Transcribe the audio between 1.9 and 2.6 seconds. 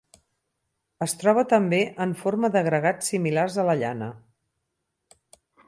en forma